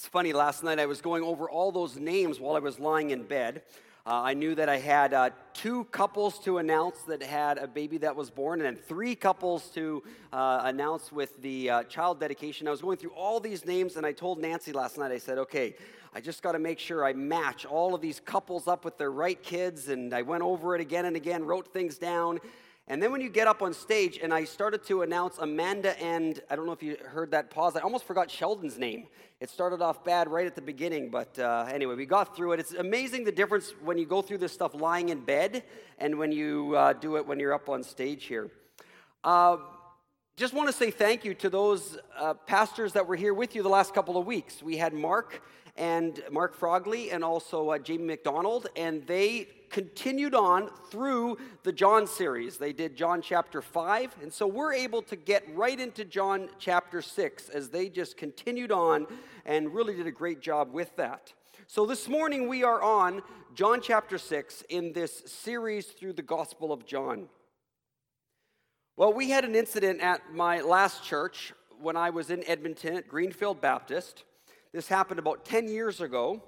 [0.00, 3.10] It's funny, last night I was going over all those names while I was lying
[3.10, 3.60] in bed.
[4.06, 7.98] Uh, I knew that I had uh, two couples to announce that had a baby
[7.98, 10.02] that was born, and then three couples to
[10.32, 12.66] uh, announce with the uh, child dedication.
[12.66, 15.36] I was going through all these names, and I told Nancy last night, I said,
[15.36, 15.74] okay,
[16.14, 19.12] I just got to make sure I match all of these couples up with their
[19.12, 19.90] right kids.
[19.90, 22.40] And I went over it again and again, wrote things down.
[22.88, 26.40] And then when you get up on stage, and I started to announce Amanda and
[26.50, 29.06] I don't know if you heard that pause, I almost forgot Sheldon's name.
[29.38, 32.60] It started off bad right at the beginning, but uh, anyway, we got through it.
[32.60, 35.62] It's amazing the difference when you go through this stuff lying in bed
[35.98, 38.50] and when you uh, do it when you're up on stage here.
[39.22, 39.58] Uh,
[40.36, 43.62] just want to say thank you to those uh, pastors that were here with you
[43.62, 44.62] the last couple of weeks.
[44.62, 45.42] We had Mark
[45.76, 52.06] and Mark Frogley and also uh, Jamie McDonald, and they continued on through the John
[52.06, 52.58] series.
[52.58, 57.00] They did John chapter 5, and so we're able to get right into John chapter
[57.00, 59.06] 6 as they just continued on
[59.46, 61.32] and really did a great job with that.
[61.66, 63.22] So this morning we are on
[63.54, 67.28] John chapter 6 in this series through the Gospel of John.
[68.96, 73.08] Well, we had an incident at my last church when I was in Edmonton at
[73.08, 74.24] Greenfield Baptist.
[74.72, 76.42] This happened about 10 years ago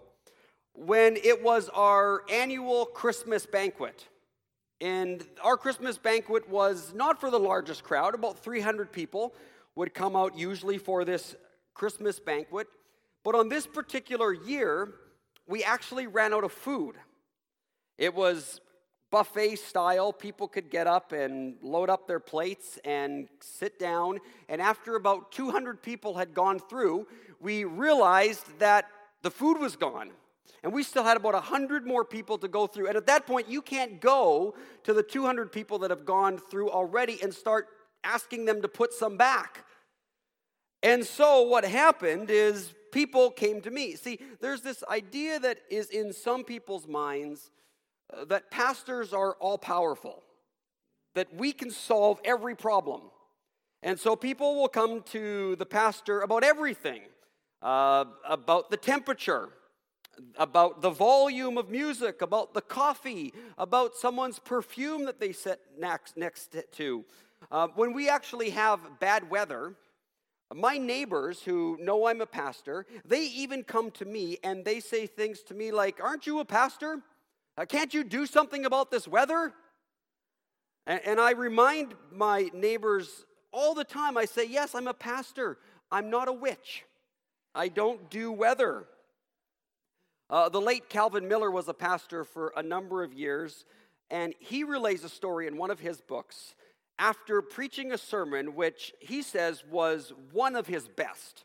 [0.74, 4.08] when it was our annual Christmas banquet.
[4.80, 9.34] And our Christmas banquet was not for the largest crowd, about 300 people
[9.76, 11.36] would come out usually for this
[11.74, 12.66] Christmas banquet.
[13.24, 14.92] But on this particular year,
[15.46, 16.96] we actually ran out of food.
[17.98, 18.60] It was
[19.10, 20.12] buffet style.
[20.12, 24.18] People could get up and load up their plates and sit down.
[24.48, 27.06] And after about 200 people had gone through,
[27.40, 28.86] we realized that
[29.22, 30.10] the food was gone.
[30.62, 32.88] And we still had about 100 more people to go through.
[32.88, 34.54] And at that point, you can't go
[34.84, 37.68] to the 200 people that have gone through already and start
[38.04, 39.64] asking them to put some back.
[40.82, 43.94] And so what happened is people came to me.
[43.96, 47.50] See, there's this idea that is in some people's minds
[48.12, 50.22] uh, that pastors are all powerful,
[51.14, 53.02] that we can solve every problem.
[53.82, 57.02] And so people will come to the pastor about everything
[57.62, 59.48] uh, about the temperature,
[60.36, 66.16] about the volume of music, about the coffee, about someone's perfume that they sit next,
[66.16, 67.04] next to.
[67.50, 69.74] Uh, when we actually have bad weather,
[70.54, 75.06] my neighbors who know I'm a pastor, they even come to me and they say
[75.06, 77.00] things to me like, Aren't you a pastor?
[77.56, 79.52] Uh, can't you do something about this weather?
[80.86, 85.58] And, and I remind my neighbors all the time I say, Yes, I'm a pastor.
[85.90, 86.84] I'm not a witch.
[87.54, 88.86] I don't do weather.
[90.30, 93.64] Uh, the late Calvin Miller was a pastor for a number of years,
[94.10, 96.54] and he relays a story in one of his books
[96.98, 101.44] after preaching a sermon which he says was one of his best.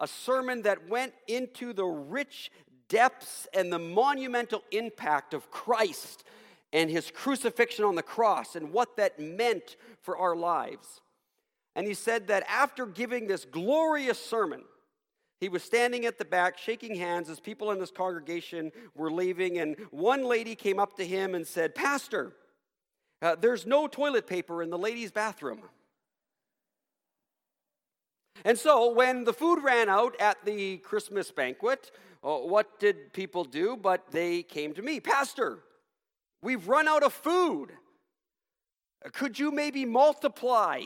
[0.00, 2.50] A sermon that went into the rich
[2.88, 6.24] depths and the monumental impact of Christ
[6.72, 11.00] and his crucifixion on the cross and what that meant for our lives.
[11.74, 14.62] And he said that after giving this glorious sermon,
[15.40, 19.58] he was standing at the back, shaking hands as people in this congregation were leaving.
[19.58, 22.32] And one lady came up to him and said, Pastor,
[23.22, 25.62] uh, there's no toilet paper in the ladies' bathroom.
[28.44, 31.90] And so, when the food ran out at the Christmas banquet,
[32.22, 33.76] uh, what did people do?
[33.76, 35.58] But they came to me, Pastor,
[36.42, 37.70] we've run out of food.
[39.12, 40.82] Could you maybe multiply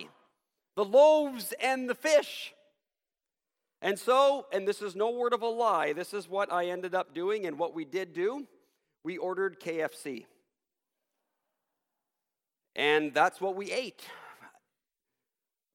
[0.77, 2.55] the loaves and the fish?
[3.85, 6.95] And so, and this is no word of a lie, this is what I ended
[6.95, 8.47] up doing and what we did do.
[9.03, 10.27] We ordered KFC.
[12.77, 14.05] And that's what we ate.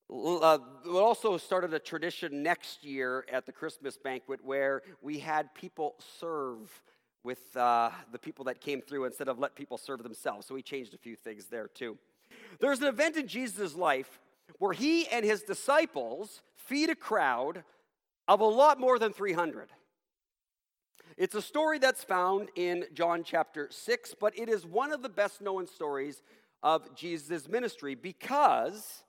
[0.09, 5.53] Uh, we also started a tradition next year at the Christmas banquet where we had
[5.53, 6.81] people serve
[7.25, 10.47] with uh, the people that came through instead of let people serve themselves.
[10.47, 11.97] So we changed a few things there too.
[12.62, 14.22] There's an event in Jesus' life
[14.59, 17.66] where he and his disciples feed a crowd
[18.28, 19.69] of a lot more than 300.
[21.18, 25.10] It's a story that's found in John chapter 6, but it is one of the
[25.10, 26.22] best known stories
[26.62, 29.04] of Jesus' ministry because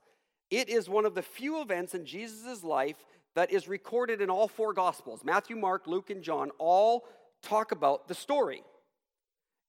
[0.51, 2.97] it is one of the few events in Jesus' life
[3.35, 5.23] that is recorded in all four Gospels.
[5.23, 7.07] Matthew, Mark, Luke, and John all
[7.43, 8.63] talk about the story.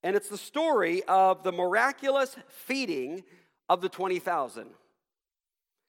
[0.02, 3.22] And it's the story of the miraculous feeding
[3.68, 4.70] of the 20,000.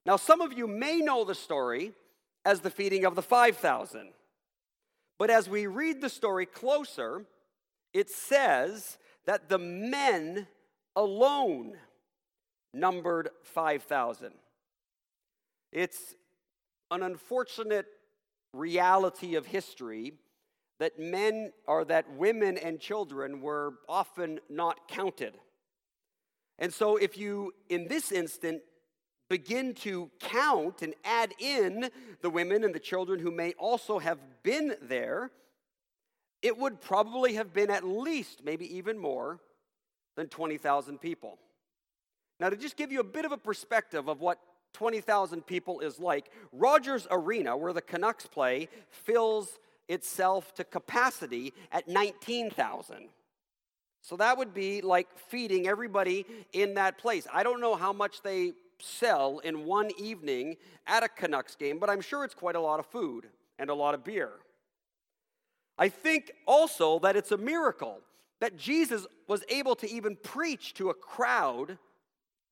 [0.05, 1.93] Now, some of you may know the story
[2.45, 4.09] as the feeding of the 5,000.
[5.17, 7.25] But as we read the story closer,
[7.93, 10.47] it says that the men
[10.95, 11.73] alone
[12.73, 14.33] numbered 5,000.
[15.71, 16.15] It's
[16.89, 17.85] an unfortunate
[18.53, 20.13] reality of history
[20.79, 25.35] that men or that women and children were often not counted.
[26.57, 28.61] And so, if you, in this instant,
[29.31, 31.89] begin to count and add in
[32.21, 35.31] the women and the children who may also have been there,
[36.41, 39.39] it would probably have been at least, maybe even more,
[40.17, 41.37] than 20,000 people.
[42.41, 44.37] Now, to just give you a bit of a perspective of what
[44.73, 51.87] 20,000 people is like, Rogers Arena, where the Canucks play, fills itself to capacity at
[51.87, 53.07] 19,000.
[54.01, 57.27] So that would be like feeding everybody in that place.
[57.31, 58.51] I don't know how much they
[58.81, 60.57] sell in one evening
[60.87, 63.27] at a Canucks game, but I'm sure it's quite a lot of food
[63.59, 64.31] and a lot of beer.
[65.77, 67.99] I think also that it's a miracle
[68.39, 71.77] that Jesus was able to even preach to a crowd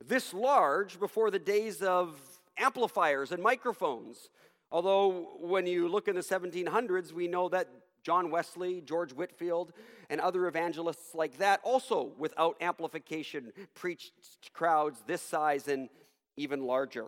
[0.06, 2.20] this large before the days of
[2.58, 4.30] amplifiers and microphones.
[4.72, 7.68] Although, when you look in the 1700s, we know that
[8.04, 9.74] John Wesley, George Whitefield,
[10.10, 15.90] and other evangelists like that also, without amplification, preached to crowds this size and
[16.40, 17.06] even larger.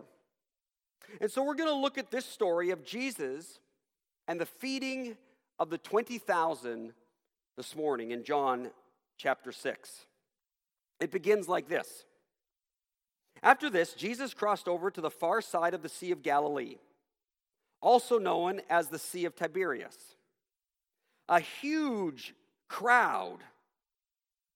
[1.20, 3.58] And so, we're going to look at this story of Jesus
[4.28, 5.16] and the feeding
[5.58, 6.92] of the 20,000
[7.56, 8.70] this morning in John
[9.16, 10.06] chapter 6.
[11.00, 12.04] It begins like this.
[13.42, 16.76] After this, Jesus crossed over to the far side of the Sea of Galilee,
[17.80, 19.96] also known as the Sea of Tiberias.
[21.28, 22.34] A huge
[22.68, 23.38] crowd,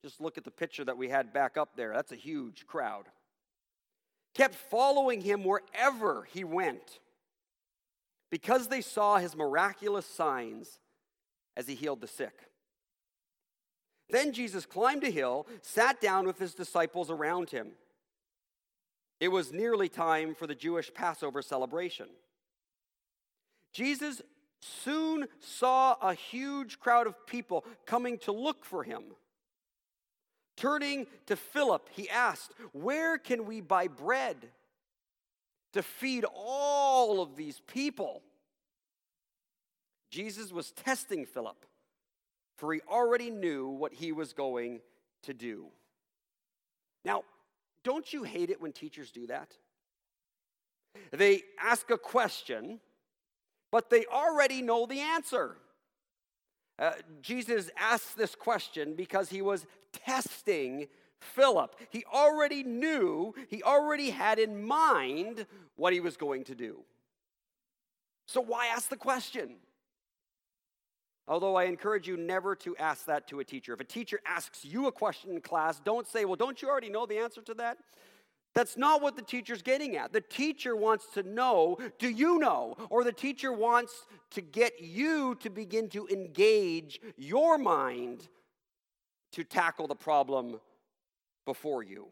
[0.05, 3.07] just look at the picture that we had back up there, that's a huge crowd,
[4.37, 7.01] kept following him wherever he went
[8.31, 10.79] because they saw his miraculous signs
[11.57, 12.35] as he healed the sick.
[14.11, 17.73] Then Jesus climbed a hill, sat down with his disciples around him.
[19.21, 22.09] It was nearly time for the Jewish Passover celebration.
[23.73, 24.21] Jesus
[24.61, 29.03] soon saw a huge crowd of people coming to look for him.
[30.57, 34.37] Turning to Philip, he asked, Where can we buy bread
[35.73, 38.23] to feed all of these people?
[40.11, 41.67] Jesus was testing Philip,
[42.57, 44.81] for he already knew what he was going
[45.25, 45.67] to do.
[47.05, 47.25] Now,
[47.85, 49.53] don't you hate it when teachers do that?
[51.11, 52.81] They ask a question,
[53.71, 55.57] but they already know the answer.
[56.79, 56.93] Uh,
[57.23, 60.89] Jesus asked this question because he was testing
[61.21, 61.75] Philip.
[61.91, 65.47] He already knew, he already had in mind
[65.77, 66.81] what he was going to do.
[68.27, 69.57] So, why ask the question?
[71.29, 73.73] Although I encourage you never to ask that to a teacher.
[73.73, 76.89] If a teacher asks you a question in class, don't say, Well, don't you already
[76.89, 77.79] know the answer to that?
[78.57, 80.15] That's not what the teacher's getting at.
[80.15, 82.75] The teacher wants to know, do you know?
[82.89, 88.27] Or the teacher wants to get you to begin to engage your mind
[89.33, 90.59] to tackle the problem
[91.45, 92.07] before you.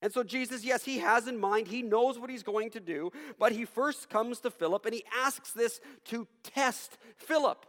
[0.00, 3.10] And so, Jesus, yes, he has in mind, he knows what he's going to do,
[3.36, 7.66] but he first comes to Philip and he asks this to test Philip.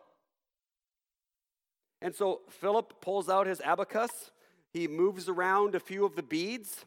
[2.03, 4.29] And so, Philip pulls out his abacus,
[4.73, 6.85] he moves around a few of the beads,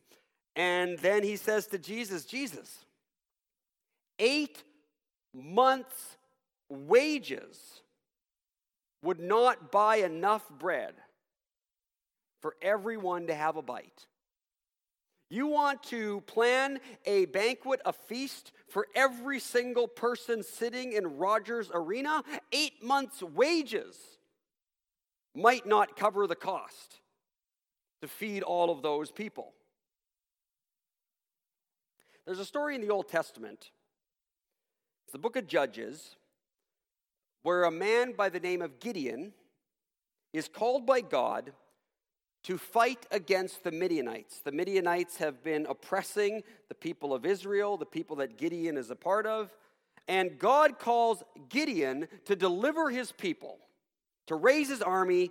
[0.55, 2.85] and then he says to Jesus, Jesus,
[4.19, 4.63] eight
[5.35, 6.17] months'
[6.69, 7.81] wages
[9.03, 10.95] would not buy enough bread
[12.41, 14.07] for everyone to have a bite.
[15.31, 21.71] You want to plan a banquet, a feast for every single person sitting in Rogers
[21.73, 22.23] Arena?
[22.53, 23.97] Eight months' wages
[25.35, 27.02] might not cover the cost
[28.03, 29.53] to feed all of those people.
[32.27, 33.71] There's a story in the Old Testament,
[35.05, 36.17] it's the book of Judges,
[37.43, 39.33] where a man by the name of Gideon
[40.33, 41.53] is called by God
[42.45, 44.41] to fight against the Midianites.
[44.41, 48.97] The Midianites have been oppressing the people of Israel, the people that Gideon is a
[48.97, 49.55] part of.
[50.09, 53.59] And God calls Gideon to deliver his people,
[54.27, 55.31] to raise his army,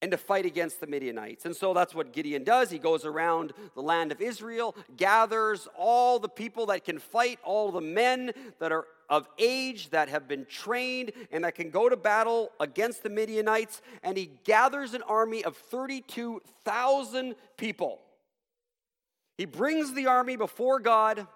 [0.00, 1.44] and to fight against the Midianites.
[1.44, 2.70] And so that's what Gideon does.
[2.70, 7.72] He goes around the land of Israel, gathers all the people that can fight, all
[7.72, 11.96] the men that are of age that have been trained and that can go to
[11.96, 18.00] battle against the Midianites, and he gathers an army of 32,000 people.
[19.36, 21.26] He brings the army before God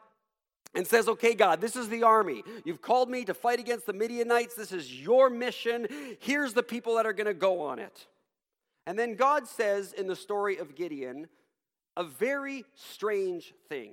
[0.74, 2.42] and says, Okay, God, this is the army.
[2.64, 4.54] You've called me to fight against the Midianites.
[4.54, 5.86] This is your mission.
[6.18, 8.06] Here's the people that are going to go on it.
[8.86, 11.28] And then God says in the story of Gideon
[11.96, 13.92] a very strange thing.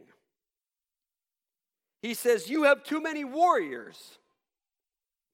[2.02, 4.18] He says, You have too many warriors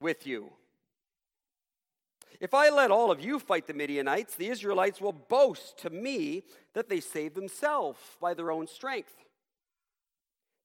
[0.01, 0.51] with you.
[2.39, 6.43] If I let all of you fight the Midianites, the Israelites will boast to me
[6.73, 9.13] that they saved themselves by their own strength.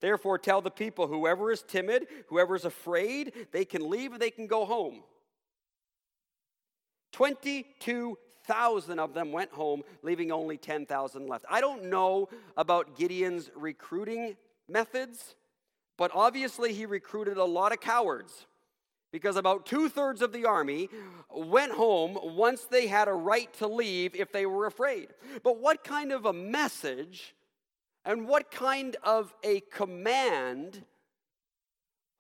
[0.01, 4.47] Therefore, tell the people whoever is timid, whoever is afraid, they can leave they can
[4.47, 5.03] go home.
[8.47, 11.45] 22,000 of them went home, leaving only 10,000 left.
[11.51, 14.37] I don't know about Gideon's recruiting
[14.69, 15.35] methods,
[15.97, 18.47] but obviously he recruited a lot of cowards
[19.13, 20.89] because about two thirds of the army
[21.31, 25.09] went home once they had a right to leave if they were afraid.
[25.43, 27.35] But what kind of a message
[28.05, 30.85] and what kind of a command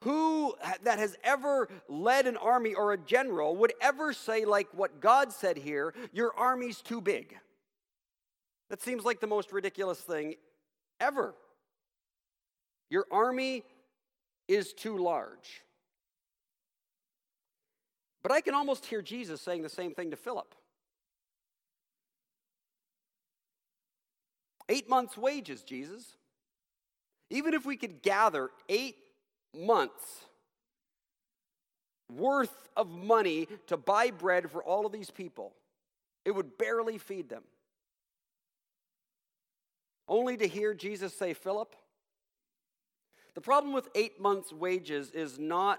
[0.02, 5.00] who that has ever led an army or a general would ever say like what
[5.00, 7.36] God said here, your army's too big?
[8.70, 10.36] That seems like the most ridiculous thing
[11.00, 11.34] ever.
[12.88, 13.64] Your army
[14.48, 15.62] is too large.
[18.22, 20.54] But I can almost hear Jesus saying the same thing to Philip.
[24.68, 26.16] Eight months' wages, Jesus.
[27.28, 28.96] Even if we could gather eight
[29.56, 30.24] months
[32.10, 35.52] worth of money to buy bread for all of these people,
[36.24, 37.42] it would barely feed them.
[40.08, 41.74] Only to hear Jesus say, Philip,
[43.34, 45.78] the problem with eight months' wages is not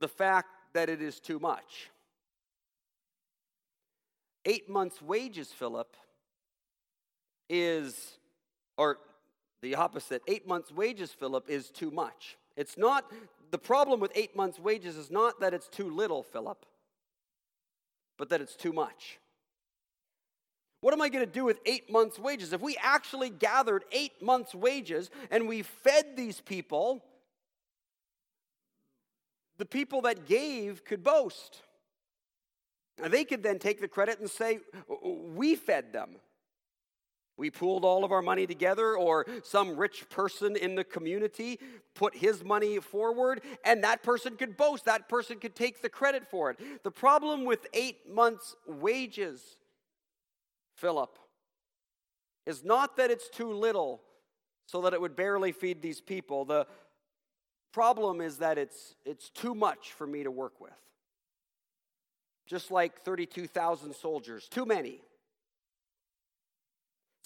[0.00, 1.90] the fact that it is too much.
[4.44, 5.94] Eight months' wages, Philip,
[7.50, 8.16] is,
[8.78, 8.98] or
[9.62, 12.36] the opposite, eight months' wages, Philip, is too much.
[12.56, 13.10] It's not,
[13.50, 16.64] the problem with eight months' wages is not that it's too little, Philip,
[18.16, 19.18] but that it's too much.
[20.80, 22.52] What am I going to do with eight months' wages?
[22.52, 27.02] If we actually gathered eight months' wages and we fed these people,
[29.58, 31.62] the people that gave could boast.
[32.96, 36.16] They could then take the credit and say, We fed them.
[37.38, 41.60] We pooled all of our money together, or some rich person in the community
[41.94, 44.84] put his money forward, and that person could boast.
[44.86, 46.82] That person could take the credit for it.
[46.82, 49.40] The problem with eight months' wages,
[50.74, 51.16] Philip,
[52.44, 54.02] is not that it's too little
[54.66, 56.44] so that it would barely feed these people.
[56.44, 56.66] The
[57.72, 60.72] problem is that it's, it's too much for me to work with.
[62.46, 65.00] Just like 32,000 soldiers, too many.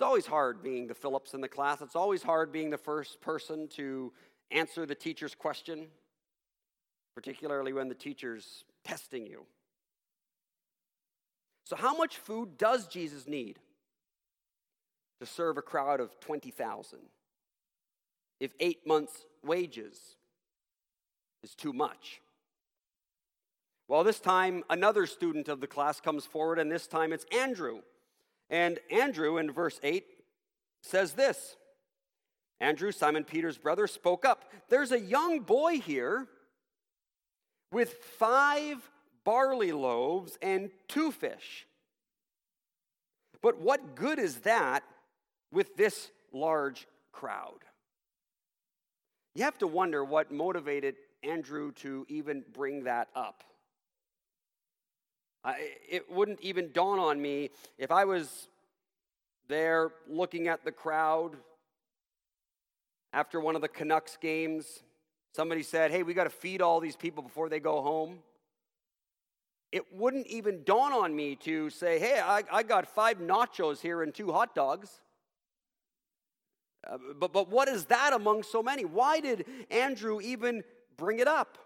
[0.02, 1.80] It's always hard being the Philips in the class.
[1.80, 4.12] It's always hard being the first person to
[4.50, 5.86] answer the teacher's question,
[7.14, 9.46] particularly when the teacher's testing you.
[11.62, 13.60] So, how much food does Jesus need
[15.20, 16.98] to serve a crowd of 20,000
[18.40, 20.16] if eight months' wages
[21.44, 22.20] is too much?
[23.86, 27.82] Well, this time another student of the class comes forward, and this time it's Andrew.
[28.52, 30.04] And Andrew, in verse 8,
[30.82, 31.56] says this
[32.60, 34.44] Andrew, Simon Peter's brother, spoke up.
[34.68, 36.28] There's a young boy here
[37.72, 38.88] with five
[39.24, 41.66] barley loaves and two fish.
[43.40, 44.84] But what good is that
[45.50, 47.64] with this large crowd?
[49.34, 53.42] You have to wonder what motivated Andrew to even bring that up.
[55.44, 58.48] I, it wouldn't even dawn on me if I was
[59.48, 61.36] there looking at the crowd
[63.12, 64.82] after one of the Canucks games.
[65.34, 68.18] Somebody said, Hey, we got to feed all these people before they go home.
[69.72, 74.02] It wouldn't even dawn on me to say, Hey, I, I got five nachos here
[74.02, 75.00] and two hot dogs.
[76.88, 78.84] Uh, but, but what is that among so many?
[78.84, 80.62] Why did Andrew even
[80.96, 81.58] bring it up?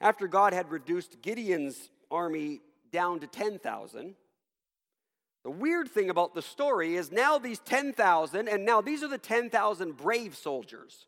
[0.00, 2.60] After God had reduced Gideon's army
[2.92, 4.14] down to 10,000,
[5.44, 9.18] the weird thing about the story is now these 10,000, and now these are the
[9.18, 11.06] 10,000 brave soldiers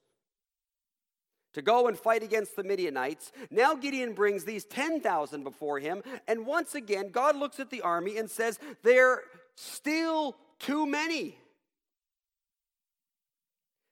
[1.54, 3.32] to go and fight against the Midianites.
[3.50, 8.16] Now Gideon brings these 10,000 before him, and once again, God looks at the army
[8.16, 9.22] and says, They're
[9.56, 11.36] still too many.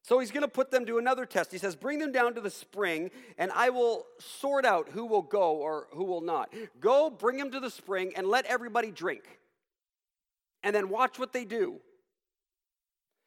[0.06, 1.50] So he's going to put them to another test.
[1.50, 5.22] He says, Bring them down to the spring, and I will sort out who will
[5.22, 6.54] go or who will not.
[6.78, 9.24] Go, bring them to the spring, and let everybody drink.
[10.62, 11.80] And then watch what they do.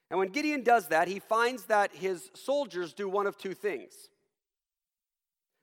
[0.10, 3.94] And when Gideon does that, he finds that his soldiers do one of two things.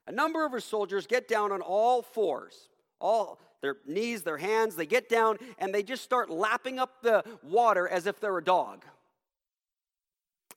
[0.06, 2.68] A number of his soldiers get down on all fours,
[3.00, 7.24] all their knees, their hands, they get down and they just start lapping up the
[7.42, 8.84] water as if they're a dog.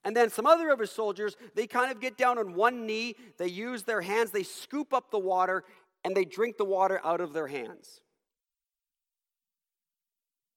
[0.04, 3.16] And then some other of his soldiers, they kind of get down on one knee,
[3.38, 5.64] they use their hands, they scoop up the water,
[6.04, 8.02] and they drink the water out of their hands.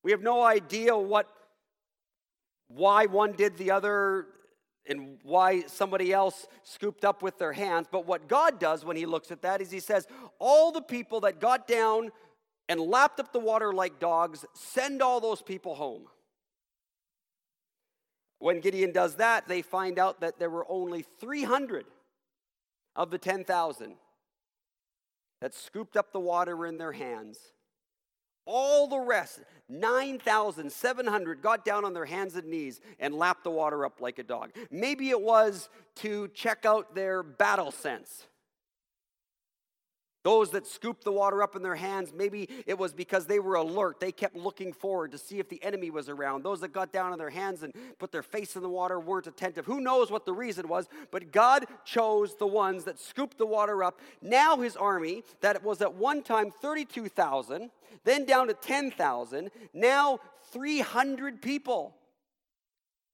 [0.04, 1.28] We have no idea what
[2.68, 4.26] why one did the other
[4.86, 7.86] and why somebody else scooped up with their hands.
[7.90, 10.06] But what God does when He looks at that is He says,
[10.38, 12.10] All the people that got down
[12.68, 16.06] and lapped up the water like dogs, send all those people home.
[18.42, 21.86] When Gideon does that, they find out that there were only 300
[22.96, 23.94] of the 10,000
[25.40, 27.38] that scooped up the water in their hands.
[28.44, 33.86] All the rest, 9,700, got down on their hands and knees and lapped the water
[33.86, 34.50] up like a dog.
[34.72, 38.26] Maybe it was to check out their battle sense.
[40.22, 43.56] Those that scooped the water up in their hands, maybe it was because they were
[43.56, 43.98] alert.
[43.98, 46.44] They kept looking forward to see if the enemy was around.
[46.44, 49.26] Those that got down on their hands and put their face in the water weren't
[49.26, 49.66] attentive.
[49.66, 53.82] Who knows what the reason was, but God chose the ones that scooped the water
[53.82, 53.98] up.
[54.20, 57.70] Now his army, that was at one time 32,000,
[58.04, 60.20] then down to 10,000, now
[60.52, 61.96] 300 people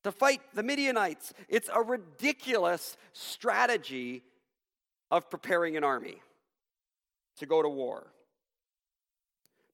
[0.05, 1.33] to fight the Midianites.
[1.49, 4.25] It's a ridiculous strategy
[5.11, 6.21] of preparing an army
[7.39, 8.07] to go to war.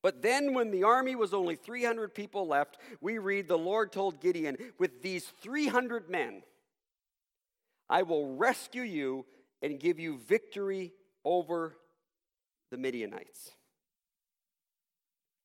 [0.03, 4.21] But then, when the army was only 300 people left, we read the Lord told
[4.21, 6.43] Gideon, With these 300 men,
[7.89, 9.25] I will rescue you
[9.63, 10.93] and give you victory
[11.25, 11.77] over
[12.71, 13.53] the Midianites.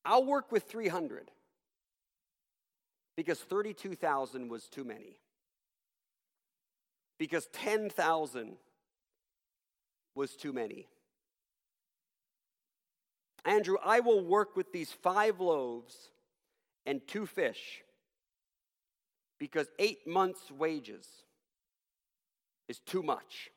[0.04, 1.32] I'll work with 300
[3.16, 5.20] because 32,000 was too many.
[7.18, 8.58] Because 10,000
[10.16, 10.88] was too many.
[13.46, 16.10] Andrew, I will work with these five loaves
[16.86, 17.84] and two fish
[19.40, 21.08] because eight months' wages
[22.68, 23.52] is too much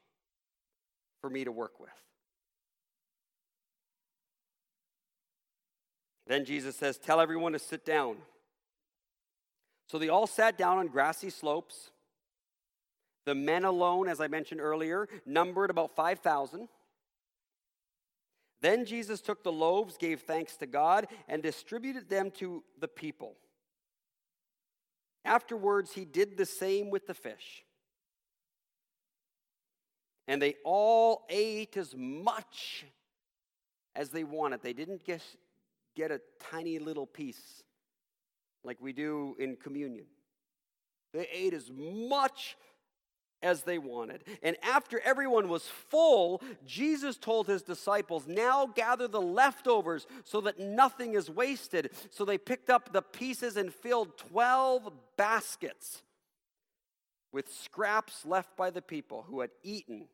[1.20, 1.90] for me to work with.
[6.26, 8.16] Then Jesus says, Tell everyone to sit down.
[9.88, 11.90] So they all sat down on grassy slopes.
[13.26, 16.68] The men alone, as I mentioned earlier, numbered about 5,000.
[18.62, 23.34] Then Jesus took the loaves, gave thanks to God, and distributed them to the people.
[25.24, 27.64] Afterwards, he did the same with the fish.
[30.28, 32.86] And they all ate as much
[33.96, 34.62] as they wanted.
[34.62, 35.22] They didn't get,
[35.96, 36.20] get a
[36.50, 37.64] tiny little piece
[38.62, 40.06] like we do in communion.
[41.12, 42.56] They ate as much
[43.42, 44.24] as they wanted.
[44.42, 50.58] And after everyone was full, Jesus told his disciples, Now gather the leftovers so that
[50.58, 51.90] nothing is wasted.
[52.10, 56.02] So they picked up the pieces and filled 12 baskets
[57.32, 60.08] with scraps left by the people who had eaten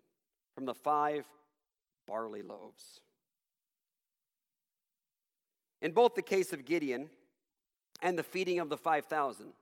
[0.54, 1.26] from the five
[2.06, 3.00] barley loaves.
[5.80, 7.10] In both the case of Gideon
[8.02, 9.52] and the feeding of the 5,000,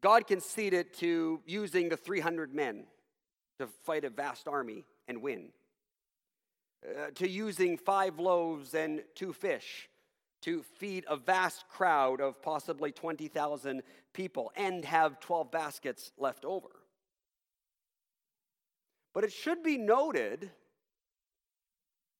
[0.00, 2.84] God conceded to using the 300 men
[3.58, 5.48] to fight a vast army and win,
[6.86, 9.88] uh, to using five loaves and two fish
[10.42, 13.82] to feed a vast crowd of possibly 20,000
[14.12, 16.68] people and have 12 baskets left over.
[19.14, 20.50] But it should be noted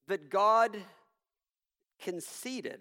[0.09, 0.77] that God
[2.01, 2.81] conceded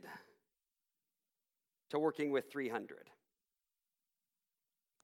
[1.92, 3.10] to working with 300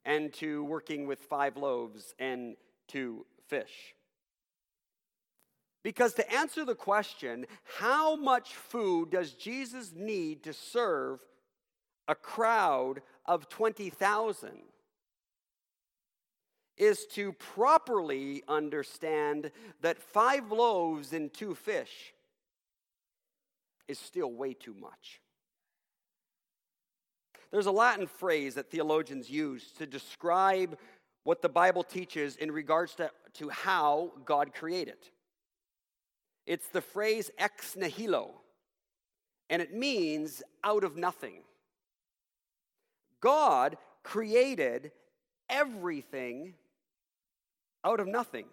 [0.06, 2.56] and to working with five loaves and
[2.88, 3.96] two fish.
[5.84, 7.46] Because to answer the question,
[7.80, 11.20] how much food does Jesus need to serve
[12.08, 14.50] a crowd of 20,000?
[16.76, 22.14] Is to properly understand that five loaves and two fish
[23.88, 25.22] is still way too much.
[27.54, 30.76] There's a Latin phrase that theologians use to describe
[31.24, 34.98] what the Bible teaches in regards to, to how God created.
[36.48, 38.32] It's the phrase ex nihilo,
[39.52, 41.44] and it means out of nothing.
[43.22, 44.92] God created
[45.48, 46.56] everything
[47.84, 48.48] out of nothing,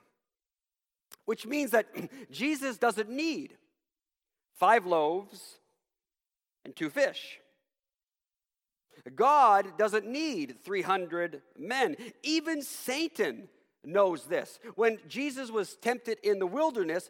[1.25, 1.87] which means that
[2.31, 3.57] Jesus doesn't need
[4.57, 5.57] five loaves
[6.67, 7.41] and two fish.
[9.15, 11.97] God doesn't need 300 men.
[12.23, 13.49] Even Satan
[13.85, 14.59] knows this.
[14.75, 17.09] When Jesus was tempted in the wilderness,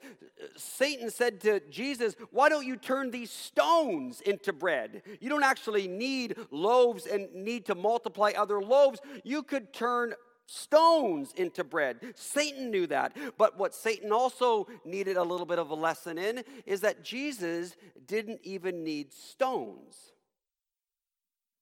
[0.57, 5.03] Satan said to Jesus, Why don't you turn these stones into bread?
[5.21, 9.01] You don't actually need loaves and need to multiply other loaves.
[9.25, 10.15] You could turn
[10.47, 12.01] stones into bread.
[12.15, 13.17] Satan knew that.
[13.39, 17.77] But what Satan also needed a little bit of a lesson in is that Jesus
[18.07, 20.13] didn't even need stones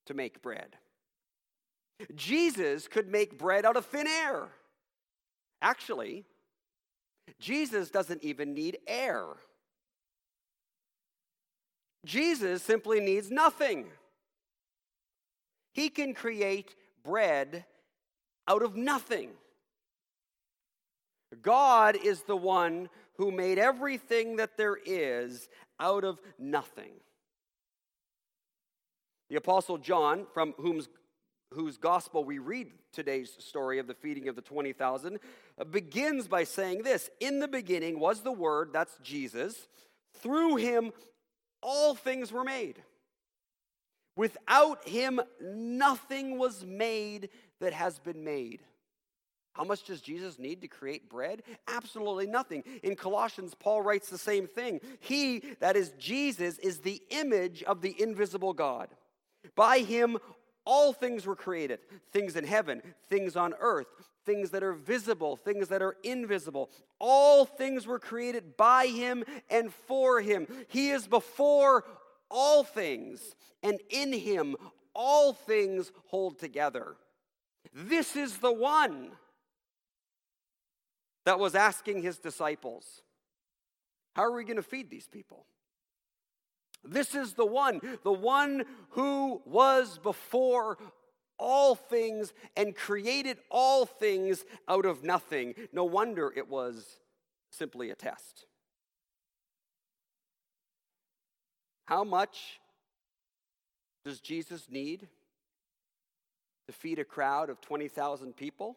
[0.08, 0.76] to make bread.
[2.14, 4.48] Jesus could make bread out of thin air.
[5.62, 6.24] Actually,
[7.38, 9.24] Jesus doesn't even need air.
[12.04, 13.86] Jesus simply needs nothing.
[15.72, 17.64] He can create bread
[18.46, 19.30] out of nothing.
[21.42, 26.92] God is the one who made everything that there is out of nothing.
[29.28, 30.88] The Apostle John, from whom's,
[31.52, 35.18] whose gospel we read today's story of the feeding of the 20,000,
[35.58, 39.68] uh, begins by saying this In the beginning was the Word, that's Jesus.
[40.20, 40.92] Through him,
[41.62, 42.82] all things were made.
[44.16, 47.28] Without him, nothing was made
[47.60, 48.62] that has been made.
[49.52, 51.42] How much does Jesus need to create bread?
[51.66, 52.62] Absolutely nothing.
[52.82, 54.80] In Colossians, Paul writes the same thing.
[55.00, 58.88] He, that is Jesus, is the image of the invisible God.
[59.54, 60.18] By him,
[60.64, 61.80] all things were created
[62.12, 63.86] things in heaven, things on earth,
[64.26, 66.70] things that are visible, things that are invisible.
[66.98, 70.46] All things were created by him and for him.
[70.68, 71.84] He is before
[72.30, 74.56] all things, and in him
[74.94, 76.96] all things hold together.
[77.72, 79.12] This is the one
[81.24, 83.02] that was asking his disciples,
[84.14, 85.46] How are we going to feed these people?
[86.84, 90.78] This is the one, the one who was before
[91.38, 95.54] all things and created all things out of nothing.
[95.72, 96.98] No wonder it was
[97.50, 98.46] simply a test.
[101.86, 102.60] How much
[104.04, 105.08] does Jesus need
[106.66, 108.76] to feed a crowd of 20,000 people?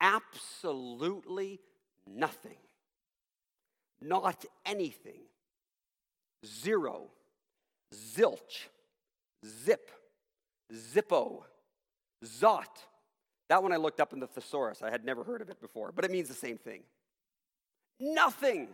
[0.00, 1.60] Absolutely
[2.06, 2.58] nothing.
[4.00, 5.22] Not anything.
[6.44, 7.08] Zero.
[7.94, 8.68] Zilch.
[9.44, 9.90] Zip.
[10.72, 11.42] Zippo.
[12.24, 12.64] Zot.
[13.48, 14.82] That one I looked up in the thesaurus.
[14.82, 16.82] I had never heard of it before, but it means the same thing.
[18.00, 18.68] Nothing.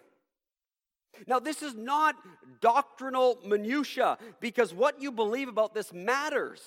[1.26, 2.16] Now, this is not
[2.60, 6.60] doctrinal minutia because what you believe about this matters.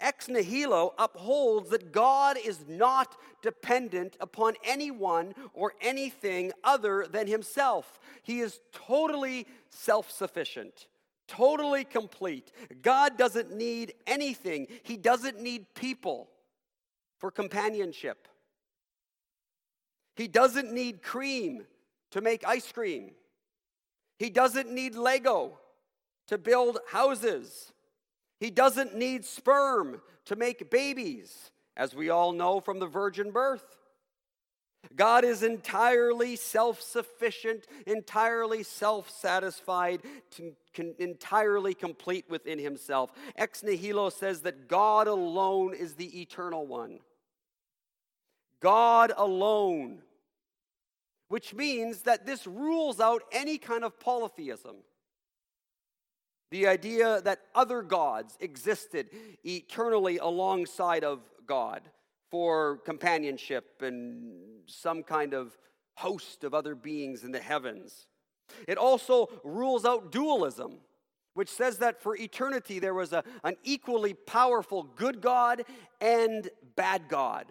[0.00, 7.98] Ex nihilo upholds that God is not dependent upon anyone or anything other than himself.
[8.22, 10.86] He is totally self sufficient,
[11.26, 12.52] totally complete.
[12.82, 16.28] God doesn't need anything, He doesn't need people
[17.18, 18.28] for companionship.
[20.14, 21.66] He doesn't need cream
[22.10, 23.12] to make ice cream.
[24.18, 25.58] He doesn't need Lego
[26.28, 27.72] to build houses.
[28.38, 33.76] He doesn't need sperm to make babies, as we all know from the virgin birth.
[34.94, 40.02] God is entirely self sufficient, entirely self satisfied,
[40.98, 43.10] entirely complete within himself.
[43.36, 47.00] Ex nihilo says that God alone is the eternal one.
[48.60, 50.02] God alone.
[51.28, 54.76] Which means that this rules out any kind of polytheism.
[56.50, 59.10] The idea that other gods existed
[59.44, 61.82] eternally alongside of God
[62.30, 65.56] for companionship and some kind of
[65.96, 68.06] host of other beings in the heavens.
[68.68, 70.78] It also rules out dualism,
[71.34, 75.64] which says that for eternity there was a, an equally powerful good God
[76.00, 77.46] and bad God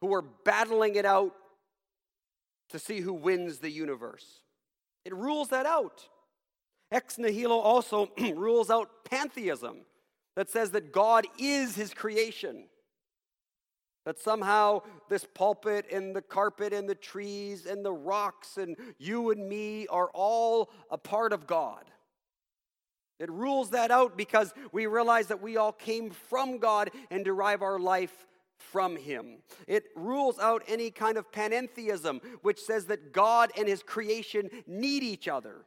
[0.00, 1.34] who were battling it out
[2.70, 4.40] to see who wins the universe.
[5.04, 6.08] It rules that out.
[6.90, 9.78] Ex nihilo also rules out pantheism
[10.36, 12.64] that says that God is his creation.
[14.04, 19.30] That somehow this pulpit and the carpet and the trees and the rocks and you
[19.30, 21.84] and me are all a part of God.
[23.18, 27.62] It rules that out because we realize that we all came from God and derive
[27.62, 29.38] our life from Him.
[29.66, 35.02] It rules out any kind of panentheism, which says that God and His creation need
[35.02, 35.64] each other.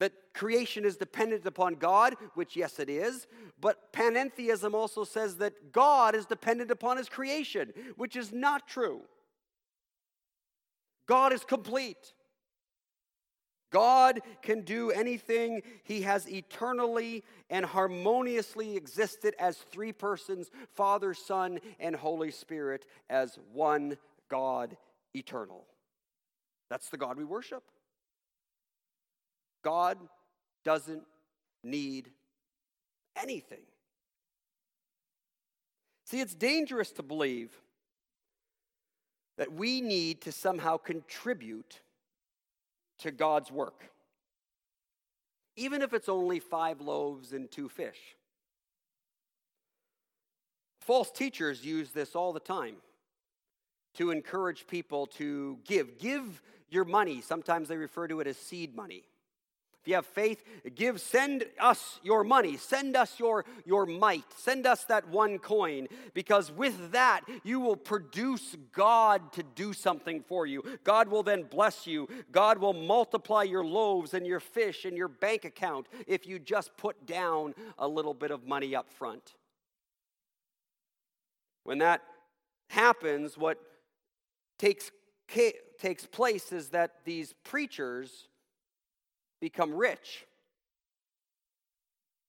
[0.00, 3.28] That creation is dependent upon God, which, yes, it is.
[3.60, 9.02] But panentheism also says that God is dependent upon his creation, which is not true.
[11.06, 12.12] God is complete.
[13.70, 15.62] God can do anything.
[15.84, 23.38] He has eternally and harmoniously existed as three persons Father, Son, and Holy Spirit, as
[23.52, 23.96] one
[24.28, 24.76] God
[25.14, 25.66] eternal.
[26.68, 27.64] That's the God we worship.
[29.62, 29.98] God
[30.64, 31.02] doesn't
[31.62, 32.10] need
[33.16, 33.62] anything.
[36.04, 37.50] See, it's dangerous to believe
[39.38, 41.80] that we need to somehow contribute
[42.98, 43.90] to God's work,
[45.56, 47.98] even if it's only five loaves and two fish.
[50.80, 52.76] False teachers use this all the time
[53.94, 55.98] to encourage people to give.
[55.98, 57.20] Give your money.
[57.20, 59.04] Sometimes they refer to it as seed money.
[59.82, 64.66] If you have faith, give, send us your money, send us your, your mite, send
[64.66, 70.44] us that one coin, because with that, you will produce God to do something for
[70.44, 70.62] you.
[70.84, 72.08] God will then bless you.
[72.30, 76.76] God will multiply your loaves and your fish and your bank account if you just
[76.76, 79.34] put down a little bit of money up front.
[81.64, 82.02] When that
[82.68, 83.58] happens, what
[84.58, 84.90] takes,
[85.78, 88.28] takes place is that these preachers
[89.40, 90.26] become rich.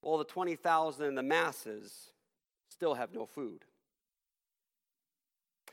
[0.02, 2.12] Well, the 20,000 and the masses
[2.70, 3.66] still have no food.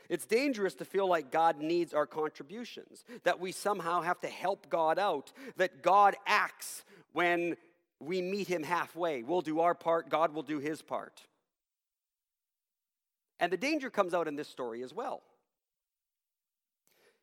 [0.09, 4.67] It's dangerous to feel like God needs our contributions, that we somehow have to help
[4.69, 7.55] God out, that God acts when
[7.99, 9.21] we meet Him halfway.
[9.21, 11.21] We'll do our part, God will do His part.
[13.39, 15.21] And the danger comes out in this story as well.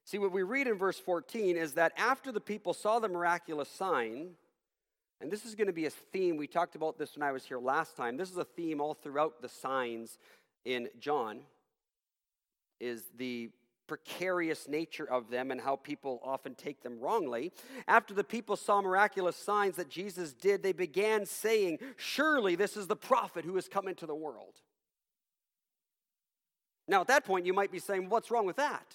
[0.07, 3.69] See, what we read in verse 14 is that after the people saw the miraculous
[3.69, 4.29] sign,
[5.21, 7.45] and this is going to be a theme, we talked about this when I was
[7.45, 8.17] here last time.
[8.17, 10.19] This is a theme all throughout the signs
[10.65, 11.41] in John,
[12.79, 13.51] is the
[13.89, 17.53] precarious nature of them and how people often take them wrongly.
[17.89, 22.87] After the people saw miraculous signs that Jesus did, they began saying, Surely this is
[22.87, 24.55] the prophet who has come into the world.
[26.87, 28.87] Now, at that point, you might be saying, What's wrong with that?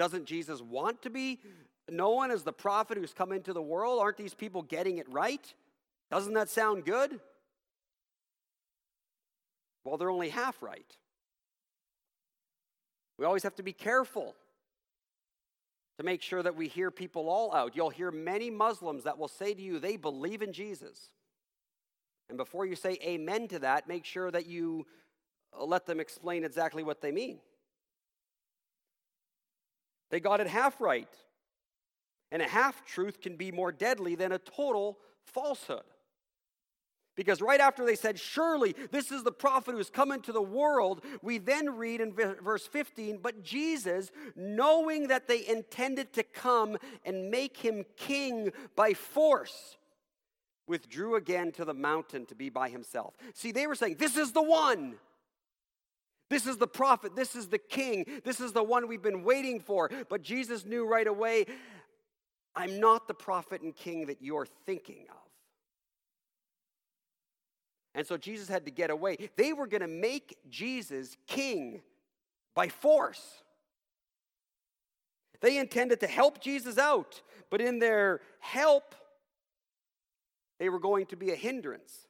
[0.00, 1.40] Doesn't Jesus want to be
[1.86, 4.00] known as the prophet who's come into the world?
[4.00, 5.52] Aren't these people getting it right?
[6.10, 7.20] Doesn't that sound good?
[9.84, 10.90] Well, they're only half right.
[13.18, 14.34] We always have to be careful
[15.98, 17.76] to make sure that we hear people all out.
[17.76, 21.10] You'll hear many Muslims that will say to you they believe in Jesus.
[22.30, 24.86] And before you say amen to that, make sure that you
[25.60, 27.40] let them explain exactly what they mean.
[30.10, 31.08] They got it half right.
[32.32, 35.82] And a half truth can be more deadly than a total falsehood.
[37.16, 41.04] Because right after they said, Surely this is the prophet who's come into the world,
[41.22, 47.30] we then read in verse 15, But Jesus, knowing that they intended to come and
[47.30, 49.76] make him king by force,
[50.66, 53.14] withdrew again to the mountain to be by himself.
[53.34, 54.94] See, they were saying, This is the one.
[56.30, 57.16] This is the prophet.
[57.16, 58.06] This is the king.
[58.24, 59.90] This is the one we've been waiting for.
[60.08, 61.46] But Jesus knew right away
[62.54, 65.16] I'm not the prophet and king that you're thinking of.
[67.94, 69.16] And so Jesus had to get away.
[69.36, 71.82] They were going to make Jesus king
[72.54, 73.42] by force.
[75.40, 78.94] They intended to help Jesus out, but in their help,
[80.58, 82.06] they were going to be a hindrance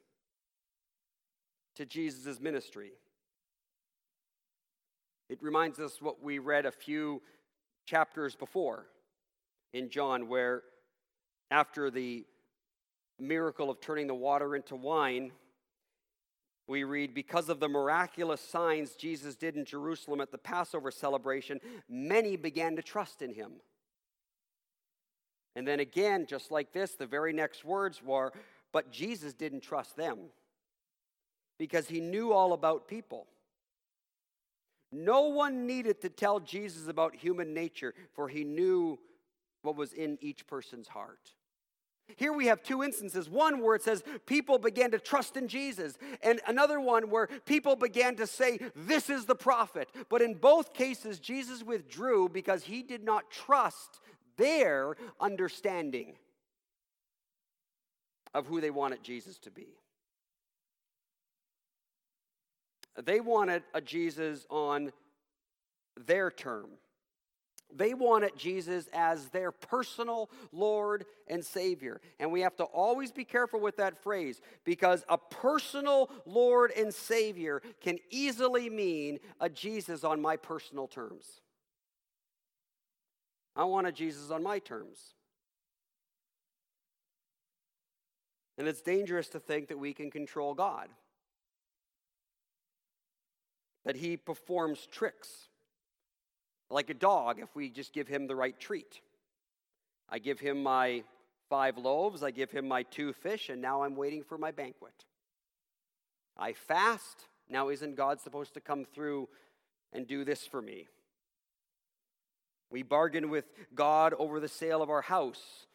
[1.75, 2.91] to Jesus' ministry.
[5.31, 7.21] It reminds us what we read a few
[7.85, 8.87] chapters before
[9.71, 10.63] in John, where
[11.49, 12.25] after the
[13.17, 15.31] miracle of turning the water into wine,
[16.67, 21.61] we read, because of the miraculous signs Jesus did in Jerusalem at the Passover celebration,
[21.87, 23.53] many began to trust in him.
[25.55, 28.33] And then again, just like this, the very next words were,
[28.73, 30.17] but Jesus didn't trust them
[31.57, 33.27] because he knew all about people.
[34.91, 38.99] No one needed to tell Jesus about human nature, for he knew
[39.61, 41.31] what was in each person's heart.
[42.17, 45.97] Here we have two instances one where it says people began to trust in Jesus,
[46.21, 49.89] and another one where people began to say, This is the prophet.
[50.09, 54.01] But in both cases, Jesus withdrew because he did not trust
[54.37, 56.15] their understanding
[58.33, 59.80] of who they wanted Jesus to be.
[62.97, 64.91] They wanted a Jesus on
[66.05, 66.69] their term.
[67.73, 72.01] They wanted Jesus as their personal Lord and Savior.
[72.19, 76.93] And we have to always be careful with that phrase because a personal Lord and
[76.93, 81.41] Savior can easily mean a Jesus on my personal terms.
[83.55, 85.15] I want a Jesus on my terms.
[88.57, 90.89] And it's dangerous to think that we can control God
[93.85, 95.49] that he performs tricks
[96.69, 99.01] like a dog if we just give him the right treat.
[100.09, 101.03] I give him my
[101.49, 105.05] five loaves, I give him my two fish, and now I'm waiting for my banquet.
[106.37, 109.27] I fast, Now, isn't God supposed to come through
[109.91, 110.87] and do this for me?
[112.69, 115.67] We bargain with God over the sale of our house,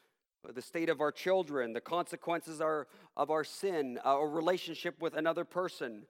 [0.54, 5.44] the state of our children, the consequences of our sin, uh, a relationship with another
[5.44, 6.06] person.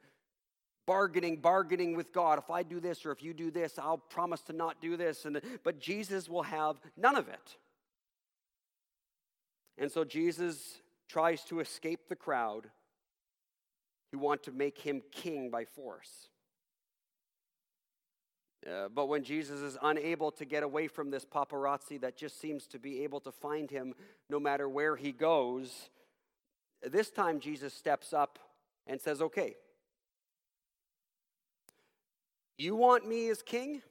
[0.87, 2.39] Bargaining, bargaining with God.
[2.39, 5.25] If I do this or if you do this, I'll promise to not do this.
[5.25, 7.57] And, but Jesus will have none of it.
[9.79, 12.69] And so Jesus tries to escape the crowd
[14.13, 16.29] who want to make him king by force.
[18.67, 22.67] Uh, but when Jesus is unable to get away from this paparazzi that just seems
[22.67, 23.95] to be able to find him
[24.29, 25.91] no matter where he goes,
[26.83, 28.39] this time Jesus steps up
[28.87, 29.55] and says, Okay,
[32.59, 33.83] you want me as king?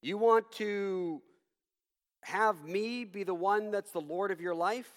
[0.00, 1.20] You want to
[2.22, 4.90] have me be the one that's the Lord of your life?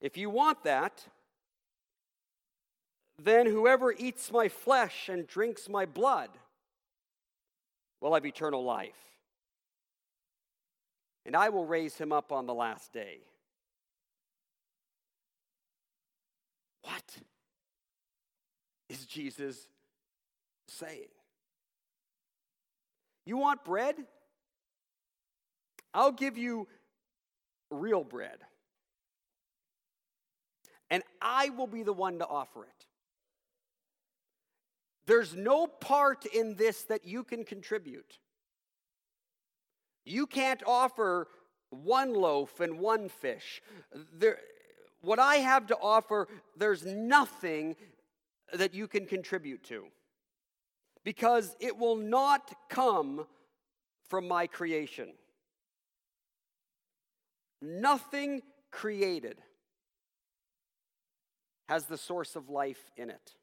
[0.00, 1.06] If you want that,
[3.22, 6.30] then whoever eats my flesh and drinks my blood
[8.00, 8.98] will have eternal life.
[11.24, 13.20] And I will raise him up on the last day.
[16.82, 17.18] What
[18.90, 19.68] is Jesus
[20.66, 21.08] saying?
[23.24, 23.94] You want bread?
[25.94, 26.66] I'll give you
[27.70, 28.38] real bread.
[30.90, 32.86] And I will be the one to offer it.
[35.06, 38.18] There's no part in this that you can contribute.
[40.04, 41.28] You can't offer
[41.70, 43.62] one loaf and one fish.
[44.12, 44.38] There,
[45.00, 47.76] what I have to offer, there's nothing
[48.52, 49.84] that you can contribute to
[51.04, 53.26] because it will not come
[54.08, 55.08] from my creation.
[57.60, 59.40] Nothing created
[61.68, 63.34] has the source of life in it.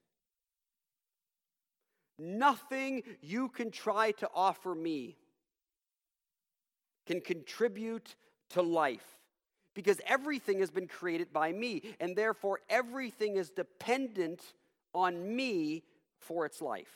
[2.19, 5.17] Nothing you can try to offer me
[7.07, 8.15] can contribute
[8.51, 9.17] to life
[9.73, 14.53] because everything has been created by me, and therefore everything is dependent
[14.93, 15.84] on me
[16.19, 16.93] for its life.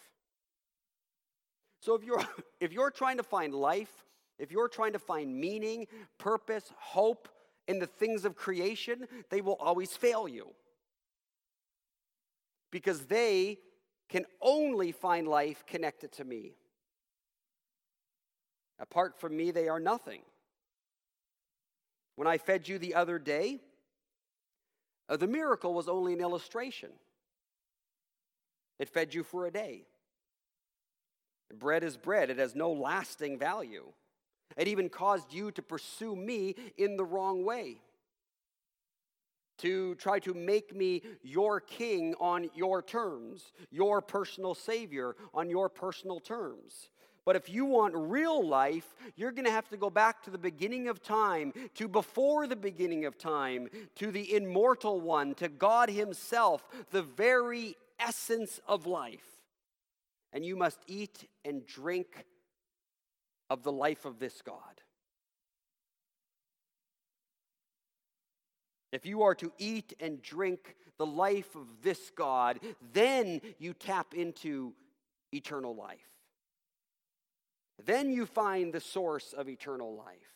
[1.79, 2.23] So if you're
[2.59, 4.05] if you're trying to find life,
[4.39, 7.29] if you're trying to find meaning, purpose, hope
[7.67, 10.47] in the things of creation, they will always fail you.
[12.71, 13.57] Because they
[14.09, 16.53] can only find life connected to me.
[18.79, 20.21] Apart from me, they are nothing.
[22.15, 23.61] When I fed you the other day,
[25.07, 26.89] uh, the miracle was only an illustration.
[28.79, 29.83] It fed you for a day.
[31.53, 33.85] Bread is bread, it has no lasting value.
[34.57, 37.77] It even caused you to pursue me in the wrong way
[39.57, 45.69] to try to make me your king on your terms, your personal savior on your
[45.69, 46.89] personal terms.
[47.25, 50.37] But if you want real life, you're going to have to go back to the
[50.37, 55.89] beginning of time, to before the beginning of time, to the immortal one, to God
[55.89, 59.25] Himself, the very essence of life.
[60.33, 62.25] And you must eat and drink
[63.49, 64.81] of the life of this God.
[68.91, 72.59] If you are to eat and drink the life of this God,
[72.93, 74.73] then you tap into
[75.33, 76.07] eternal life.
[77.83, 80.35] Then you find the source of eternal life.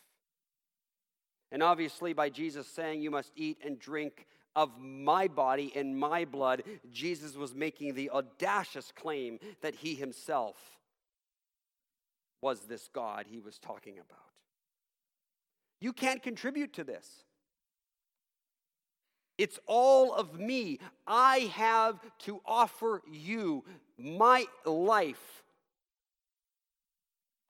[1.52, 6.24] And obviously, by Jesus saying, You must eat and drink of my body and my
[6.24, 10.56] blood, Jesus was making the audacious claim that he himself
[12.42, 14.18] was this God he was talking about.
[15.80, 17.24] You can't contribute to this.
[19.38, 20.80] It's all of me.
[21.06, 23.64] I have to offer you
[23.96, 25.42] my life.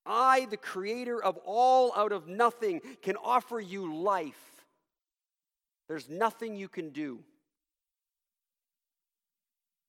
[0.06, 4.59] I, the creator of all out of nothing, can offer you life.
[5.90, 7.18] There's nothing you can do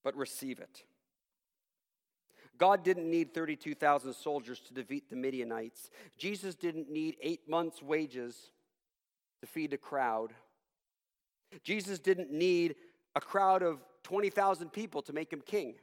[0.04, 0.82] but receive it.
[2.58, 5.91] God didn't need 32,000 soldiers to defeat the Midianites.
[6.18, 8.49] Jesus didn't need eight months' wages
[9.41, 10.34] to feed a crowd.
[11.64, 12.78] Jesus didn't need
[13.16, 15.76] a crowd of 20,000 people to make him king.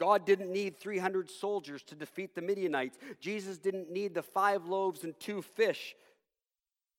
[0.00, 2.98] God didn't need 300 soldiers to defeat the Midianites.
[3.20, 5.94] Jesus didn't need the five loaves and two fish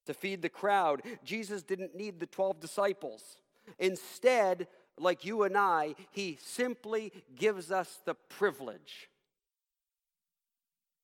[0.06, 1.02] to feed the crowd.
[1.24, 3.38] Jesus didn't need the 12 disciples.
[3.80, 9.10] Instead, like you and I, he simply gives us the privilege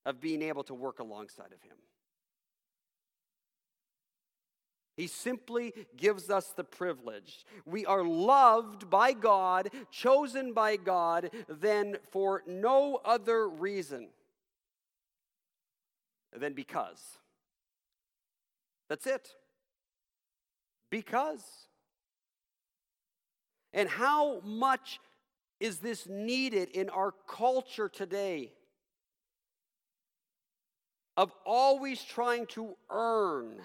[0.06, 1.78] of being able to work alongside of him.
[4.98, 7.46] He simply gives us the privilege.
[7.66, 14.10] We are loved by God, chosen by God, then for no other reason
[16.38, 17.02] than because.
[18.92, 19.30] That's it.
[20.90, 21.42] Because.
[23.72, 25.00] And how much
[25.62, 28.52] is this needed in our culture today?
[31.16, 33.62] Of always trying to earn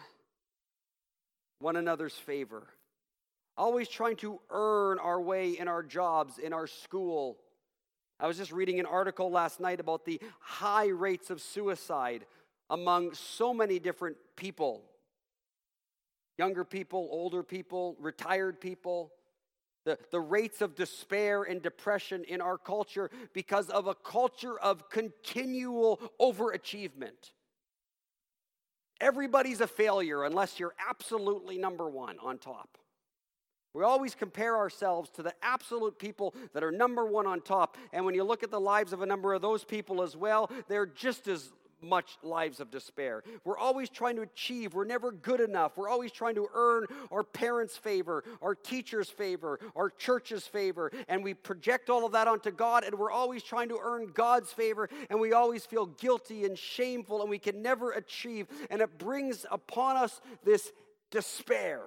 [1.59, 2.69] one another's favor,
[3.57, 7.37] always trying to earn our way in our jobs, in our school.
[8.21, 12.27] I was just reading an article last night about the high rates of suicide
[12.71, 14.85] among so many different people
[16.39, 19.13] younger people, older people, retired people.
[19.85, 24.91] The, the rates of despair and depression in our culture because of a culture of
[24.91, 27.31] continual overachievement.
[29.01, 32.79] Everybody's a failure unless you're absolutely number one on top.
[33.75, 37.77] We always compare ourselves to the absolute people that are number one on top.
[37.93, 40.51] And when you look at the lives of a number of those people as well,
[40.67, 41.53] they're just as
[41.89, 43.23] much lives of despair.
[43.45, 44.75] We're always trying to achieve.
[44.75, 45.77] We're never good enough.
[45.77, 50.91] We're always trying to earn our parents' favor, our teachers' favor, our church's favor.
[51.09, 54.53] And we project all of that onto God, and we're always trying to earn God's
[54.53, 58.47] favor, and we always feel guilty and shameful, and we can never achieve.
[58.71, 60.73] And it brings upon us this
[61.11, 61.81] despair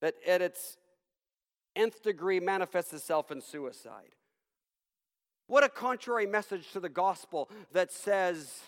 [0.00, 0.76] that at its
[1.76, 4.14] nth degree manifests itself in suicide.
[5.46, 8.60] What a contrary message to the gospel that says,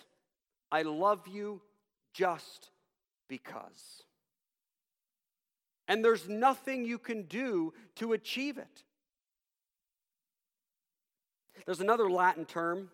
[0.71, 1.61] I love you
[2.13, 2.69] just
[3.27, 4.03] because.
[5.87, 8.83] And there's nothing you can do to achieve it.
[11.65, 12.89] There's another Latin term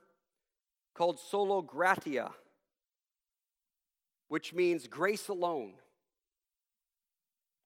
[0.94, 2.32] called sola gratia,
[4.30, 5.74] which means grace alone,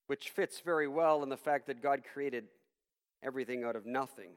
[0.07, 2.45] which fits very well in the fact that God created
[3.21, 4.31] everything out of nothing.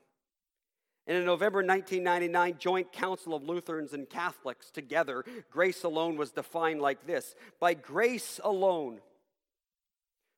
[1.10, 7.04] In November 1999 joint council of Lutherans and Catholics together, grace alone was defined like
[7.04, 9.00] this By grace alone,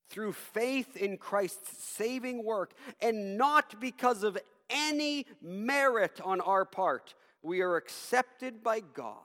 [0.09, 4.39] through faith in Christ's saving work, and not because of
[4.71, 9.19] any merit on our part, we are accepted by God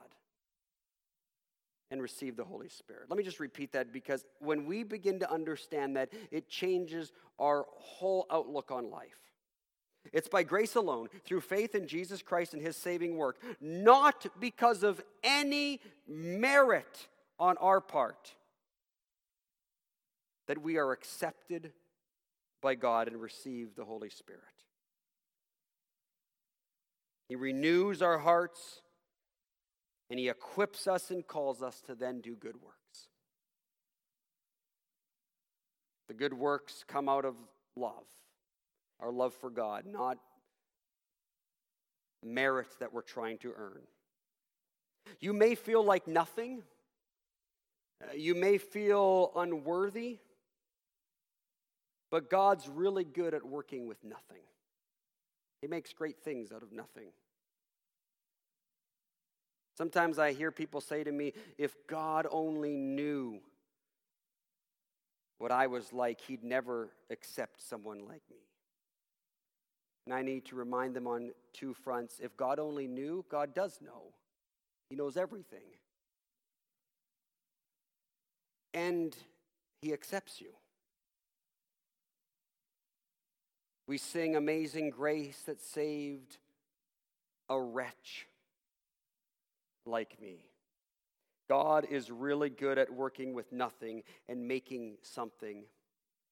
[1.90, 3.04] and receive the Holy Spirit.
[3.08, 7.64] Let me just repeat that because when we begin to understand that, it changes our
[7.70, 9.27] whole outlook on life.
[10.12, 14.82] It's by grace alone, through faith in Jesus Christ and his saving work, not because
[14.82, 18.34] of any merit on our part,
[20.46, 21.72] that we are accepted
[22.60, 24.42] by God and receive the Holy Spirit.
[27.28, 28.80] He renews our hearts
[30.10, 33.08] and he equips us and calls us to then do good works.
[36.08, 37.36] The good works come out of
[37.76, 38.06] love
[39.00, 40.18] our love for God, not
[42.24, 43.82] merit that we're trying to earn.
[45.20, 46.62] You may feel like nothing.
[48.02, 50.18] Uh, you may feel unworthy.
[52.10, 54.42] But God's really good at working with nothing.
[55.60, 57.08] He makes great things out of nothing.
[59.76, 63.40] Sometimes I hear people say to me, if God only knew
[65.38, 68.38] what I was like, he'd never accept someone like me.
[70.08, 72.18] And I need to remind them on two fronts.
[72.18, 74.14] If God only knew, God does know,
[74.88, 75.76] He knows everything.
[78.72, 79.14] And
[79.82, 80.48] He accepts you.
[83.86, 86.38] We sing Amazing Grace that saved
[87.50, 88.28] a wretch
[89.84, 90.38] like me.
[91.50, 95.64] God is really good at working with nothing and making something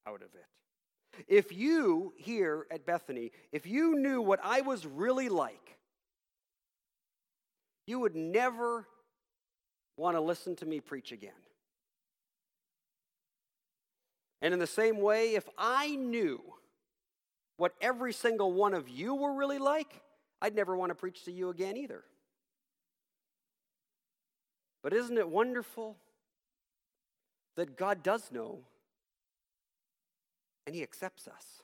[0.06, 0.46] out of it.
[1.28, 5.76] If you here at Bethany, if you knew what I was really like,
[7.86, 8.86] you would never
[9.96, 11.32] want to listen to me preach again.
[14.42, 16.42] And in the same way, if I knew
[17.56, 20.02] what every single one of you were really like,
[20.42, 22.04] I'd never want to preach to you again either.
[24.82, 25.96] But isn't it wonderful
[27.56, 28.60] that God does know
[30.66, 31.62] and He accepts us.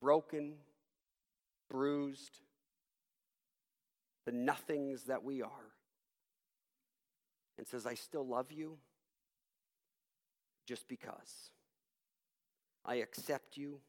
[0.00, 0.54] Broken,
[1.70, 2.40] bruised,
[4.26, 5.72] the nothings that we are,
[7.56, 8.78] and says, I still love you
[10.66, 11.50] just because.
[12.84, 13.80] I accept you.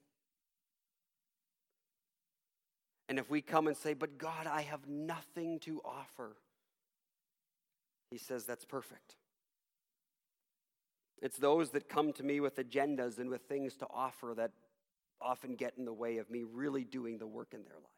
[3.09, 6.37] And if we come and say, But God, I have nothing to offer,
[8.11, 9.15] He says, That's perfect.
[11.21, 14.51] It's those that come to me with agendas and with things to offer that
[15.21, 17.91] often get in the way of me really doing the work in their life.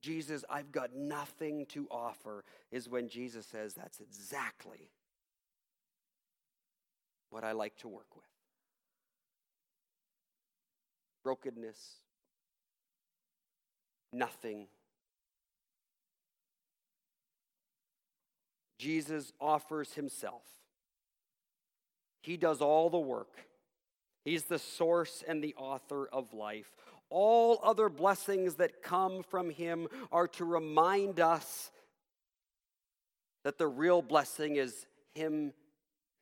[0.00, 4.90] Jesus, I've got nothing to offer, is when Jesus says that's exactly
[7.30, 8.24] what I like to work with.
[11.24, 11.78] Brokenness,
[14.12, 14.66] nothing.
[18.78, 20.42] Jesus offers himself.
[22.22, 23.36] He does all the work.
[24.24, 26.74] He's the source and the author of life.
[27.10, 31.70] All other blessings that come from Him are to remind us
[33.44, 35.52] that the real blessing is Him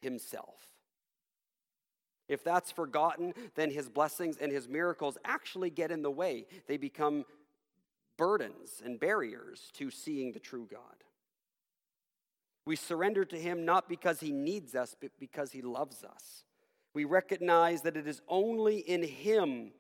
[0.01, 0.59] Himself.
[2.29, 6.47] If that's forgotten, then His blessings and His miracles actually get in the way.
[6.67, 7.25] They become
[8.19, 11.05] burdens and barriers to seeing the true God.
[12.65, 16.45] We surrender to Him not because He needs us, but because He loves us.
[16.95, 19.73] We recognize that it is only in Him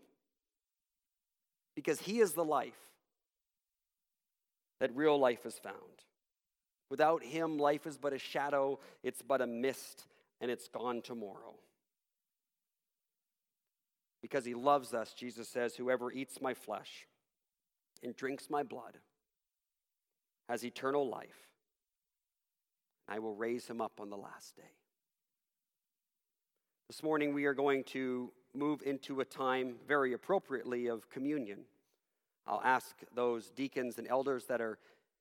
[1.76, 2.72] because He is the life
[4.80, 5.76] that real life is found.
[6.91, 10.07] Without Him, life is but a shadow, it's but a mist,
[10.41, 11.55] and it's gone tomorrow.
[14.22, 17.07] Because He loves us, Jesus says, Whoever eats my flesh
[18.03, 18.99] and drinks my blood
[20.49, 21.51] has eternal life.
[23.09, 24.72] I will raise him up on the last day.
[26.88, 31.61] This morning, we are going to move into a time very appropriately of communion.
[32.46, 34.78] I'll ask those deacons and elders that are